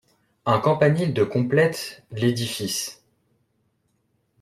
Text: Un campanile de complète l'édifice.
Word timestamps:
Un 0.47 0.57
campanile 0.59 1.13
de 1.13 1.23
complète 1.23 2.01
l'édifice. 2.09 3.03